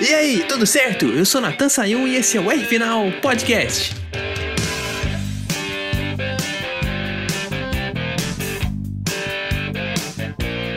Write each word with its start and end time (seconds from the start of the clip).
E 0.00 0.14
aí, 0.14 0.44
tudo 0.48 0.66
certo? 0.66 1.04
Eu 1.04 1.26
sou 1.26 1.42
Natan 1.42 1.68
Sayun 1.68 2.08
e 2.08 2.16
esse 2.16 2.38
é 2.38 2.40
o 2.40 2.50
R 2.50 2.64
Final 2.64 3.12
Podcast. 3.20 3.94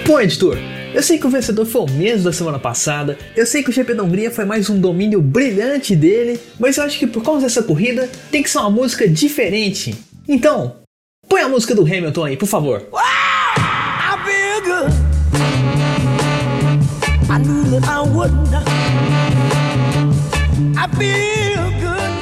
Pô, 0.06 0.20
editor, 0.20 0.58
eu 0.94 1.02
sei 1.02 1.18
que 1.18 1.26
o 1.26 1.30
vencedor 1.30 1.66
foi 1.66 1.82
o 1.84 1.90
mesmo 1.92 2.26
da 2.26 2.34
semana 2.34 2.60
passada, 2.60 3.18
eu 3.34 3.46
sei 3.46 3.64
que 3.64 3.70
o 3.70 3.74
GP 3.74 3.94
da 3.94 4.04
Hungria 4.04 4.30
foi 4.30 4.44
mais 4.44 4.70
um 4.70 4.78
domínio 4.78 5.22
brilhante 5.22 5.96
dele, 5.96 6.38
mas 6.60 6.76
eu 6.76 6.84
acho 6.84 7.00
que 7.00 7.08
por 7.08 7.24
causa 7.24 7.44
dessa 7.44 7.64
corrida 7.64 8.10
tem 8.30 8.44
que 8.44 8.50
ser 8.50 8.58
uma 8.58 8.70
música 8.70 9.08
diferente. 9.08 9.96
Então, 10.28 10.76
põe 11.30 11.40
a 11.40 11.48
música 11.48 11.74
do 11.74 11.84
Hamilton 11.84 12.26
aí, 12.26 12.36
por 12.36 12.48
favor. 12.48 12.86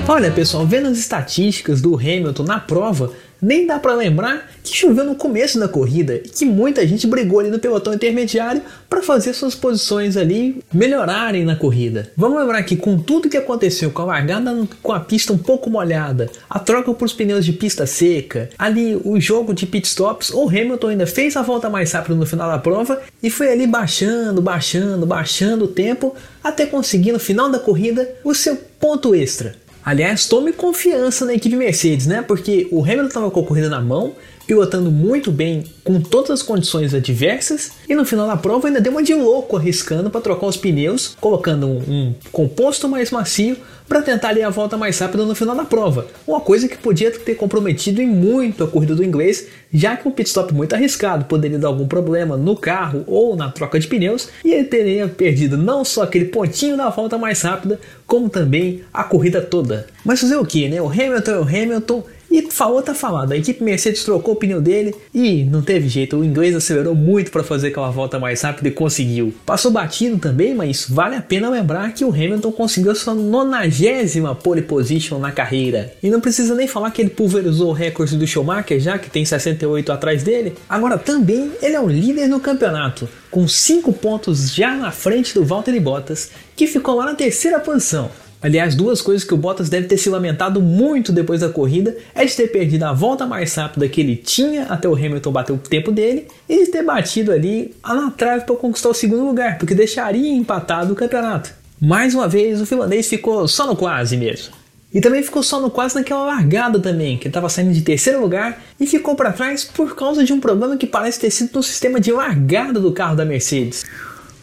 Olha 0.07 0.31
pessoal, 0.31 0.65
vendo 0.65 0.87
as 0.87 0.97
estatísticas 0.97 1.81
do 1.81 1.95
Hamilton 1.95 2.43
na 2.43 2.59
prova, 2.59 3.11
nem 3.41 3.65
dá 3.65 3.79
para 3.79 3.95
lembrar 3.95 4.49
que 4.63 4.75
choveu 4.75 5.03
no 5.03 5.15
começo 5.15 5.59
da 5.59 5.67
corrida 5.67 6.15
e 6.15 6.29
que 6.29 6.45
muita 6.45 6.85
gente 6.85 7.07
brigou 7.07 7.39
ali 7.39 7.49
no 7.49 7.59
pelotão 7.59 7.93
intermediário 7.93 8.61
para 8.89 9.01
fazer 9.01 9.33
suas 9.33 9.55
posições 9.55 10.15
ali 10.15 10.63
melhorarem 10.73 11.43
na 11.43 11.55
corrida. 11.55 12.11
Vamos 12.15 12.39
lembrar 12.39 12.63
que 12.63 12.75
com 12.75 12.97
tudo 12.99 13.29
que 13.29 13.37
aconteceu 13.37 13.91
com 13.91 14.03
a 14.03 14.05
largada 14.05 14.51
com 14.81 14.93
a 14.93 14.99
pista 14.99 15.33
um 15.33 15.37
pouco 15.37 15.69
molhada, 15.69 16.29
a 16.49 16.59
troca 16.59 16.93
por 16.93 17.05
os 17.05 17.13
pneus 17.13 17.45
de 17.45 17.53
pista 17.53 17.85
seca, 17.85 18.49
ali 18.57 18.99
o 19.03 19.19
jogo 19.19 19.53
de 19.53 19.65
pitstops, 19.65 20.29
o 20.29 20.47
Hamilton 20.47 20.87
ainda 20.87 21.07
fez 21.07 21.35
a 21.35 21.41
volta 21.41 21.69
mais 21.69 21.91
rápida 21.91 22.15
no 22.15 22.25
final 22.25 22.49
da 22.49 22.59
prova 22.59 23.01
e 23.21 23.29
foi 23.29 23.51
ali 23.51 23.65
baixando, 23.65 24.41
baixando, 24.41 25.05
baixando 25.05 25.65
o 25.65 25.67
tempo 25.67 26.15
até 26.43 26.65
conseguir 26.65 27.11
no 27.11 27.19
final 27.19 27.49
da 27.49 27.59
corrida 27.59 28.07
o 28.23 28.33
seu 28.33 28.55
ponto 28.79 29.15
extra. 29.15 29.55
Aliás, 29.83 30.25
tome 30.25 30.53
confiança 30.53 31.25
na 31.25 31.33
equipe 31.33 31.55
Mercedes, 31.55 32.05
né? 32.05 32.21
Porque 32.21 32.67
o 32.71 32.83
Hamilton 32.83 33.07
estava 33.07 33.31
com 33.31 33.39
a 33.39 33.43
corrida 33.43 33.69
na 33.69 33.81
mão, 33.81 34.15
pilotando 34.45 34.91
muito 34.91 35.31
bem 35.31 35.63
com 35.83 35.99
todas 35.99 36.31
as 36.31 36.43
condições 36.43 36.93
adversas 36.93 37.71
e 37.87 37.95
no 37.95 38.05
final 38.05 38.27
da 38.27 38.37
prova 38.37 38.67
ainda 38.67 38.81
deu 38.81 38.91
uma 38.91 39.03
de 39.03 39.13
louco 39.13 39.57
arriscando 39.57 40.09
para 40.09 40.21
trocar 40.21 40.47
os 40.47 40.57
pneus, 40.57 41.15
colocando 41.19 41.67
um, 41.67 41.77
um 41.87 42.15
composto 42.31 42.87
mais 42.87 43.11
macio 43.11 43.57
para 43.87 44.01
tentar 44.01 44.29
ali 44.29 44.41
a 44.41 44.49
volta 44.49 44.77
mais 44.77 44.97
rápida 44.99 45.25
no 45.25 45.35
final 45.35 45.53
da 45.53 45.65
prova. 45.65 46.07
Uma 46.25 46.39
coisa 46.39 46.65
que 46.65 46.77
podia 46.77 47.11
ter 47.11 47.35
comprometido 47.35 48.01
em 48.01 48.07
muito 48.07 48.63
a 48.63 48.67
corrida 48.67 48.95
do 48.95 49.03
inglês, 49.03 49.47
já 49.73 49.97
que 49.97 50.07
um 50.07 50.11
pit 50.11 50.29
stop 50.29 50.53
muito 50.53 50.73
arriscado 50.73 51.25
poderia 51.25 51.59
dar 51.59 51.67
algum 51.67 51.85
problema 51.85 52.37
no 52.37 52.55
carro 52.55 53.03
ou 53.05 53.35
na 53.35 53.51
troca 53.51 53.77
de 53.77 53.87
pneus 53.87 54.29
e 54.45 54.53
ele 54.53 54.63
teria 54.63 55.09
perdido 55.09 55.57
não 55.57 55.83
só 55.83 56.03
aquele 56.03 56.25
pontinho 56.25 56.77
da 56.77 56.89
volta 56.89 57.17
mais 57.17 57.41
rápida, 57.41 57.81
como 58.07 58.29
também 58.29 58.81
a 58.93 59.03
corrida 59.03 59.41
toda. 59.41 59.87
Mas 60.05 60.21
fazer 60.21 60.37
o 60.37 60.45
que, 60.45 60.69
né? 60.69 60.81
O 60.81 60.87
Hamilton 60.87 61.31
é 61.31 61.39
o 61.39 61.43
Hamilton 61.43 62.03
e 62.31 62.49
falou, 62.49 62.81
tá 62.81 62.95
falado. 62.95 63.33
A 63.33 63.37
equipe 63.37 63.63
Mercedes 63.63 64.03
trocou 64.03 64.33
o 64.33 64.37
pneu 64.37 64.61
dele 64.61 64.95
e 65.13 65.43
não 65.43 65.61
teve 65.61 65.89
jeito. 65.89 66.17
O 66.17 66.23
inglês 66.23 66.55
acelerou 66.55 66.95
muito 66.95 67.29
para 67.29 67.43
fazer 67.43 67.67
aquela 67.67 67.91
volta 67.91 68.17
mais 68.17 68.41
rápida 68.41 68.69
e 68.69 68.71
conseguiu. 68.71 69.33
Passou 69.45 69.69
batido 69.69 70.17
também, 70.17 70.55
mas 70.55 70.85
vale 70.89 71.15
a 71.15 71.21
pena 71.21 71.49
lembrar 71.49 71.93
que 71.93 72.05
o 72.05 72.09
Hamilton 72.09 72.51
conseguiu 72.53 72.95
sua 72.95 73.13
nonagésima 73.13 74.33
pole 74.33 74.61
position 74.61 75.19
na 75.19 75.31
carreira. 75.31 75.93
E 76.01 76.09
não 76.09 76.21
precisa 76.21 76.55
nem 76.55 76.67
falar 76.67 76.91
que 76.91 77.01
ele 77.01 77.09
pulverizou 77.09 77.69
o 77.69 77.73
recorde 77.73 78.17
do 78.17 78.25
Schumacher, 78.25 78.79
já 78.79 78.97
que 78.97 79.09
tem 79.09 79.25
68 79.25 79.91
atrás 79.91 80.23
dele. 80.23 80.53
Agora 80.69 80.97
também 80.97 81.51
ele 81.61 81.75
é 81.75 81.79
o 81.81 81.87
líder 81.87 82.27
no 82.27 82.39
campeonato, 82.39 83.09
com 83.29 83.45
5 83.47 83.91
pontos 83.93 84.53
já 84.53 84.75
na 84.75 84.91
frente 84.91 85.33
do 85.33 85.43
Valtteri 85.43 85.79
Bottas, 85.79 86.31
que 86.55 86.65
ficou 86.67 86.95
lá 86.95 87.05
na 87.05 87.15
terceira 87.15 87.59
posição. 87.59 88.09
Aliás, 88.41 88.73
duas 88.73 89.03
coisas 89.03 89.23
que 89.23 89.33
o 89.35 89.37
Bottas 89.37 89.69
deve 89.69 89.87
ter 89.87 89.97
se 89.97 90.09
lamentado 90.09 90.59
muito 90.61 91.11
depois 91.11 91.41
da 91.41 91.49
corrida 91.49 91.95
é 92.15 92.25
de 92.25 92.35
ter 92.35 92.47
perdido 92.47 92.83
a 92.83 92.91
volta 92.91 93.27
mais 93.27 93.53
rápida 93.53 93.87
que 93.87 94.01
ele 94.01 94.15
tinha 94.15 94.63
até 94.63 94.89
o 94.89 94.95
Hamilton 94.95 95.31
bater 95.31 95.53
o 95.53 95.57
tempo 95.59 95.91
dele 95.91 96.27
e 96.49 96.65
de 96.65 96.71
ter 96.71 96.83
batido 96.83 97.31
ali 97.31 97.75
na 97.85 98.09
trave 98.09 98.45
para 98.45 98.55
conquistar 98.55 98.89
o 98.89 98.95
segundo 98.95 99.25
lugar, 99.25 99.59
porque 99.59 99.75
deixaria 99.75 100.31
empatado 100.31 100.93
o 100.93 100.95
campeonato. 100.95 101.51
Mais 101.79 102.15
uma 102.15 102.27
vez, 102.27 102.59
o 102.59 102.65
finlandês 102.65 103.07
ficou 103.07 103.47
só 103.47 103.67
no 103.67 103.75
quase 103.75 104.17
mesmo. 104.17 104.53
E 104.93 104.99
também 104.99 105.23
ficou 105.23 105.41
só 105.41 105.59
no 105.59 105.69
quase 105.69 105.95
naquela 105.95 106.25
largada 106.25 106.79
também, 106.79 107.17
que 107.17 107.27
estava 107.27 107.47
saindo 107.47 107.73
de 107.73 107.81
terceiro 107.81 108.19
lugar 108.19 108.61
e 108.79 108.85
ficou 108.85 109.15
para 109.15 109.31
trás 109.31 109.63
por 109.63 109.95
causa 109.95 110.23
de 110.23 110.33
um 110.33 110.39
problema 110.39 110.75
que 110.75 110.85
parece 110.85 111.19
ter 111.19 111.31
sido 111.31 111.51
no 111.53 111.63
sistema 111.63 111.99
de 111.99 112.11
largada 112.11 112.79
do 112.79 112.91
carro 112.91 113.15
da 113.15 113.23
Mercedes. 113.23 113.85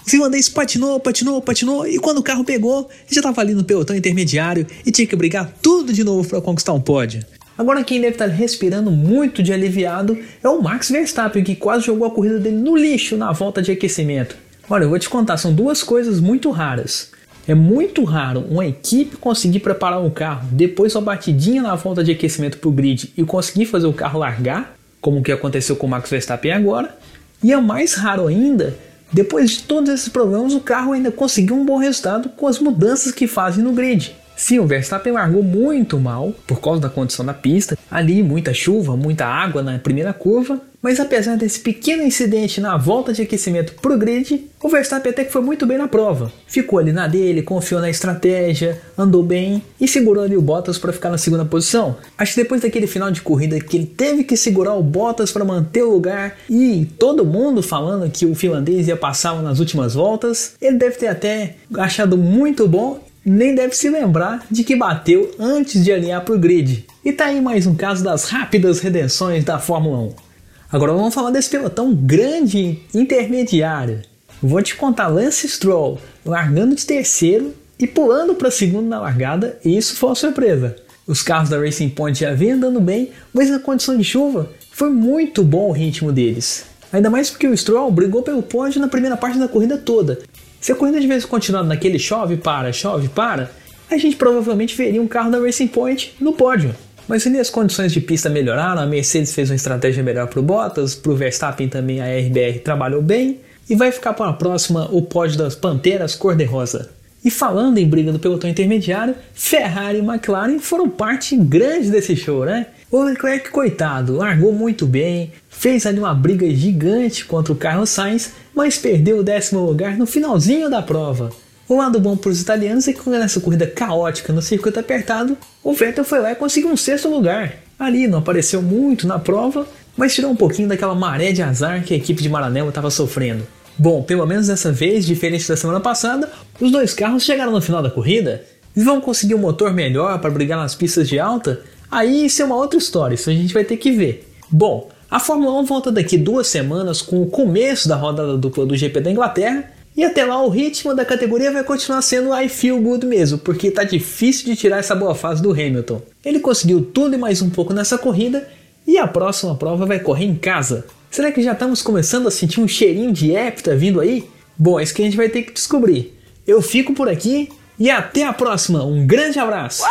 O 0.08 0.10
finlandês 0.10 0.48
patinou, 0.48 0.98
patinou, 0.98 1.42
patinou 1.42 1.86
e 1.86 1.98
quando 1.98 2.16
o 2.16 2.22
carro 2.22 2.42
pegou, 2.42 2.88
já 3.10 3.20
estava 3.20 3.42
ali 3.42 3.52
no 3.52 3.62
pelotão 3.62 3.94
intermediário 3.94 4.66
e 4.86 4.90
tinha 4.90 5.06
que 5.06 5.14
brigar 5.14 5.52
tudo 5.60 5.92
de 5.92 6.02
novo 6.02 6.26
para 6.26 6.40
conquistar 6.40 6.72
um 6.72 6.80
pódio. 6.80 7.22
Agora 7.58 7.84
quem 7.84 8.00
deve 8.00 8.14
estar 8.14 8.24
respirando 8.24 8.90
muito 8.90 9.42
de 9.42 9.52
aliviado 9.52 10.18
é 10.42 10.48
o 10.48 10.62
Max 10.62 10.88
Verstappen, 10.90 11.44
que 11.44 11.54
quase 11.54 11.84
jogou 11.84 12.08
a 12.08 12.10
corrida 12.10 12.38
dele 12.38 12.56
no 12.56 12.74
lixo 12.74 13.18
na 13.18 13.32
volta 13.32 13.60
de 13.60 13.70
aquecimento. 13.70 14.34
Olha, 14.70 14.84
eu 14.84 14.88
vou 14.88 14.98
te 14.98 15.10
contar, 15.10 15.36
são 15.36 15.52
duas 15.52 15.82
coisas 15.82 16.20
muito 16.20 16.50
raras. 16.50 17.10
É 17.46 17.54
muito 17.54 18.02
raro 18.02 18.46
uma 18.48 18.66
equipe 18.66 19.18
conseguir 19.18 19.60
preparar 19.60 20.02
um 20.02 20.08
carro 20.08 20.48
depois 20.50 20.94
uma 20.94 21.02
batidinha 21.02 21.60
na 21.60 21.74
volta 21.74 22.02
de 22.02 22.12
aquecimento 22.12 22.56
para 22.56 22.68
o 22.70 22.72
grid 22.72 23.12
e 23.14 23.22
conseguir 23.24 23.66
fazer 23.66 23.86
o 23.86 23.92
carro 23.92 24.20
largar, 24.20 24.74
como 25.02 25.18
o 25.18 25.22
que 25.22 25.32
aconteceu 25.32 25.76
com 25.76 25.86
o 25.86 25.90
Max 25.90 26.08
Verstappen 26.08 26.52
agora. 26.52 26.96
E 27.44 27.52
é 27.52 27.60
mais 27.60 27.92
raro 27.92 28.26
ainda 28.26 28.87
depois 29.12 29.50
de 29.52 29.62
todos 29.62 29.90
esses 29.90 30.08
problemas, 30.08 30.52
o 30.54 30.60
carro 30.60 30.92
ainda 30.92 31.10
conseguiu 31.10 31.56
um 31.56 31.64
bom 31.64 31.78
resultado 31.78 32.28
com 32.30 32.46
as 32.46 32.58
mudanças 32.58 33.12
que 33.12 33.26
fazem 33.26 33.64
no 33.64 33.72
grid. 33.72 34.14
Sim, 34.36 34.60
o 34.60 34.66
Verstappen 34.66 35.12
largou 35.12 35.42
muito 35.42 35.98
mal 35.98 36.32
por 36.46 36.60
causa 36.60 36.80
da 36.80 36.88
condição 36.88 37.26
da 37.26 37.34
pista. 37.34 37.76
Ali, 37.90 38.22
muita 38.22 38.54
chuva, 38.54 38.96
muita 38.96 39.26
água 39.26 39.62
na 39.62 39.78
primeira 39.80 40.12
curva. 40.12 40.60
Mas 40.80 41.00
apesar 41.00 41.36
desse 41.36 41.58
pequeno 41.58 42.04
incidente 42.04 42.60
na 42.60 42.76
volta 42.76 43.12
de 43.12 43.22
aquecimento 43.22 43.74
para 43.74 43.92
o 43.92 43.98
grid, 43.98 44.46
o 44.62 44.68
Verstappen 44.68 45.10
até 45.10 45.24
que 45.24 45.32
foi 45.32 45.42
muito 45.42 45.66
bem 45.66 45.76
na 45.76 45.88
prova. 45.88 46.32
Ficou 46.46 46.78
ali 46.78 46.92
na 46.92 47.08
dele, 47.08 47.42
confiou 47.42 47.80
na 47.80 47.90
estratégia, 47.90 48.80
andou 48.96 49.22
bem 49.22 49.62
e 49.80 49.88
segurou 49.88 50.22
ali 50.22 50.36
o 50.36 50.42
Bottas 50.42 50.78
para 50.78 50.92
ficar 50.92 51.10
na 51.10 51.18
segunda 51.18 51.44
posição. 51.44 51.96
Acho 52.16 52.34
que 52.34 52.42
depois 52.42 52.60
daquele 52.60 52.86
final 52.86 53.10
de 53.10 53.20
corrida 53.20 53.58
que 53.58 53.76
ele 53.76 53.86
teve 53.86 54.22
que 54.22 54.36
segurar 54.36 54.74
o 54.74 54.82
Bottas 54.82 55.32
para 55.32 55.44
manter 55.44 55.82
o 55.82 55.90
lugar 55.90 56.36
e 56.48 56.86
todo 56.96 57.24
mundo 57.24 57.60
falando 57.60 58.10
que 58.10 58.24
o 58.24 58.34
finlandês 58.34 58.86
ia 58.86 58.96
passar 58.96 59.42
nas 59.42 59.58
últimas 59.58 59.94
voltas, 59.94 60.54
ele 60.60 60.76
deve 60.76 60.96
ter 60.96 61.08
até 61.08 61.56
achado 61.74 62.16
muito 62.16 62.68
bom 62.68 63.00
nem 63.24 63.54
deve 63.54 63.76
se 63.76 63.90
lembrar 63.90 64.46
de 64.50 64.64
que 64.64 64.74
bateu 64.74 65.30
antes 65.38 65.84
de 65.84 65.92
alinhar 65.92 66.24
para 66.24 66.34
o 66.34 66.38
grid. 66.38 66.86
E 67.04 67.12
tá 67.12 67.26
aí 67.26 67.42
mais 67.42 67.66
um 67.66 67.74
caso 67.74 68.02
das 68.02 68.24
rápidas 68.24 68.80
redenções 68.80 69.44
da 69.44 69.58
Fórmula 69.58 69.98
1. 69.98 70.27
Agora 70.70 70.92
vamos 70.92 71.14
falar 71.14 71.30
desse 71.30 71.48
pelotão 71.48 71.94
grande 71.94 72.80
intermediário. 72.94 74.02
Vou 74.42 74.60
te 74.60 74.76
contar 74.76 75.08
Lance 75.08 75.48
Stroll 75.48 75.98
largando 76.26 76.74
de 76.74 76.84
terceiro 76.84 77.54
e 77.78 77.86
pulando 77.86 78.34
para 78.34 78.50
segundo 78.50 78.86
na 78.86 79.00
largada, 79.00 79.58
e 79.64 79.74
isso 79.74 79.96
foi 79.96 80.10
uma 80.10 80.14
surpresa. 80.14 80.76
Os 81.06 81.22
carros 81.22 81.48
da 81.48 81.58
Racing 81.58 81.88
Point 81.88 82.20
já 82.20 82.34
vinham 82.34 82.58
andando 82.58 82.82
bem, 82.82 83.10
mas 83.32 83.48
na 83.48 83.58
condição 83.58 83.96
de 83.96 84.04
chuva 84.04 84.50
foi 84.70 84.90
muito 84.90 85.42
bom 85.42 85.70
o 85.70 85.72
ritmo 85.72 86.12
deles. 86.12 86.66
Ainda 86.92 87.08
mais 87.08 87.30
porque 87.30 87.46
o 87.46 87.56
Stroll 87.56 87.90
brigou 87.90 88.22
pelo 88.22 88.42
pódio 88.42 88.78
na 88.78 88.88
primeira 88.88 89.16
parte 89.16 89.38
da 89.38 89.48
corrida 89.48 89.78
toda. 89.78 90.18
Se 90.60 90.70
a 90.70 90.74
corrida 90.74 91.00
tivesse 91.00 91.26
continuado 91.26 91.66
naquele 91.66 91.98
chove 91.98 92.36
para, 92.36 92.74
chove 92.74 93.08
para, 93.08 93.50
a 93.90 93.96
gente 93.96 94.16
provavelmente 94.16 94.76
veria 94.76 95.00
um 95.00 95.08
carro 95.08 95.30
da 95.30 95.40
Racing 95.40 95.68
Point 95.68 96.14
no 96.20 96.34
pódio. 96.34 96.74
Mas 97.08 97.26
ali 97.26 97.38
as 97.38 97.48
condições 97.48 97.90
de 97.90 98.02
pista 98.02 98.28
melhoraram, 98.28 98.82
a 98.82 98.86
Mercedes 98.86 99.34
fez 99.34 99.48
uma 99.48 99.56
estratégia 99.56 100.02
melhor 100.02 100.26
para 100.28 100.38
o 100.38 100.42
Bottas, 100.42 100.94
para 100.94 101.10
o 101.10 101.16
Verstappen 101.16 101.68
também 101.68 102.00
a 102.02 102.04
RBR 102.04 102.58
trabalhou 102.58 103.00
bem, 103.00 103.40
e 103.68 103.74
vai 103.74 103.90
ficar 103.90 104.12
para 104.12 104.28
a 104.28 104.34
próxima 104.34 104.88
o 104.92 105.00
pódio 105.00 105.38
das 105.38 105.54
Panteras 105.54 106.14
cor-de-rosa. 106.14 106.90
E 107.24 107.30
falando 107.30 107.78
em 107.78 107.88
briga 107.88 108.12
do 108.12 108.18
pelotão 108.18 108.48
intermediário, 108.48 109.14
Ferrari 109.34 109.98
e 109.98 110.02
McLaren 110.02 110.58
foram 110.58 110.88
parte 110.88 111.36
grande 111.36 111.90
desse 111.90 112.14
show, 112.14 112.44
né? 112.44 112.66
O 112.90 113.02
Leclerc, 113.02 113.50
coitado, 113.50 114.14
largou 114.14 114.52
muito 114.52 114.86
bem, 114.86 115.32
fez 115.48 115.84
ali 115.84 115.98
uma 115.98 116.14
briga 116.14 116.48
gigante 116.48 117.24
contra 117.24 117.52
o 117.52 117.56
Carlos 117.56 117.90
Sainz, 117.90 118.32
mas 118.54 118.78
perdeu 118.78 119.18
o 119.18 119.24
décimo 119.24 119.64
lugar 119.64 119.96
no 119.96 120.06
finalzinho 120.06 120.70
da 120.70 120.80
prova. 120.80 121.30
O 121.68 121.76
lado 121.76 122.00
bom 122.00 122.16
para 122.16 122.30
os 122.30 122.40
italianos 122.40 122.88
é 122.88 122.94
que 122.94 123.10
nessa 123.10 123.40
corrida 123.40 123.66
caótica 123.66 124.32
no 124.32 124.40
circuito 124.40 124.80
apertado, 124.80 125.36
o 125.62 125.74
Vettel 125.74 126.02
foi 126.02 126.18
lá 126.18 126.32
e 126.32 126.34
conseguiu 126.34 126.70
um 126.70 126.76
sexto 126.78 127.10
lugar. 127.10 127.56
Ali 127.78 128.08
não 128.08 128.20
apareceu 128.20 128.62
muito 128.62 129.06
na 129.06 129.18
prova, 129.18 129.68
mas 129.94 130.14
tirou 130.14 130.30
um 130.30 130.36
pouquinho 130.36 130.66
daquela 130.66 130.94
maré 130.94 131.30
de 131.30 131.42
azar 131.42 131.84
que 131.84 131.92
a 131.92 131.96
equipe 131.98 132.22
de 132.22 132.28
Maranello 132.30 132.70
estava 132.70 132.90
sofrendo. 132.90 133.46
Bom, 133.76 134.02
pelo 134.02 134.24
menos 134.24 134.46
dessa 134.46 134.72
vez, 134.72 135.04
diferente 135.04 135.46
da 135.46 135.58
semana 135.58 135.78
passada, 135.78 136.30
os 136.58 136.72
dois 136.72 136.94
carros 136.94 137.22
chegaram 137.22 137.52
no 137.52 137.60
final 137.60 137.82
da 137.82 137.90
corrida 137.90 138.42
e 138.74 138.82
vão 138.82 138.98
conseguir 138.98 139.34
um 139.34 139.38
motor 139.38 139.70
melhor 139.74 140.18
para 140.20 140.30
brigar 140.30 140.58
nas 140.58 140.74
pistas 140.74 141.06
de 141.06 141.18
alta. 141.18 141.60
Aí 141.90 142.24
isso 142.24 142.40
é 142.40 142.46
uma 142.46 142.56
outra 142.56 142.78
história, 142.78 143.14
isso 143.14 143.28
a 143.28 143.34
gente 143.34 143.52
vai 143.52 143.62
ter 143.62 143.76
que 143.76 143.90
ver. 143.90 144.26
Bom, 144.50 144.88
a 145.10 145.20
Fórmula 145.20 145.60
1 145.60 145.64
volta 145.66 145.92
daqui 145.92 146.16
duas 146.16 146.46
semanas 146.46 147.02
com 147.02 147.20
o 147.20 147.26
começo 147.26 147.86
da 147.86 147.96
rodada 147.96 148.38
dupla 148.38 148.64
do 148.64 148.74
GP 148.74 149.00
da 149.02 149.10
Inglaterra 149.10 149.76
E 149.98 150.04
até 150.04 150.24
lá 150.24 150.40
o 150.40 150.48
ritmo 150.48 150.94
da 150.94 151.04
categoria 151.04 151.50
vai 151.50 151.64
continuar 151.64 152.00
sendo 152.02 152.32
I 152.32 152.48
Feel 152.48 152.80
Good 152.80 153.04
mesmo, 153.04 153.36
porque 153.36 153.68
tá 153.68 153.82
difícil 153.82 154.44
de 154.44 154.54
tirar 154.54 154.78
essa 154.78 154.94
boa 154.94 155.12
fase 155.12 155.42
do 155.42 155.50
Hamilton. 155.50 156.00
Ele 156.24 156.38
conseguiu 156.38 156.84
tudo 156.84 157.16
e 157.16 157.18
mais 157.18 157.42
um 157.42 157.50
pouco 157.50 157.72
nessa 157.72 157.98
corrida 157.98 158.48
e 158.86 158.96
a 158.96 159.08
próxima 159.08 159.56
prova 159.56 159.86
vai 159.86 159.98
correr 159.98 160.26
em 160.26 160.36
casa. 160.36 160.86
Será 161.10 161.32
que 161.32 161.42
já 161.42 161.50
estamos 161.50 161.82
começando 161.82 162.28
a 162.28 162.30
sentir 162.30 162.60
um 162.60 162.68
cheirinho 162.68 163.12
de 163.12 163.32
hepta 163.32 163.74
vindo 163.74 164.00
aí? 164.00 164.30
Bom, 164.56 164.78
é 164.78 164.84
isso 164.84 164.94
que 164.94 165.02
a 165.02 165.04
gente 165.04 165.16
vai 165.16 165.28
ter 165.28 165.42
que 165.42 165.52
descobrir. 165.52 166.16
Eu 166.46 166.62
fico 166.62 166.94
por 166.94 167.08
aqui 167.08 167.48
e 167.76 167.90
até 167.90 168.22
a 168.22 168.32
próxima. 168.32 168.84
Um 168.84 169.04
grande 169.04 169.40
abraço. 169.40 169.82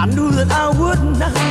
I 0.00 0.06
knew 0.06 0.30
that 0.30 0.52
I 0.52 0.68
would 0.68 1.18
not. 1.18 1.47